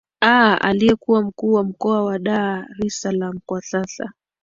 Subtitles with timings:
[0.21, 4.13] aah aliyekuwa mkuu wa mkoa wa dar es salam kwa sasa